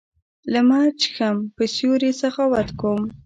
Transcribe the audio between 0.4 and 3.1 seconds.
لمر چېښم په سیوري سخاوت کوم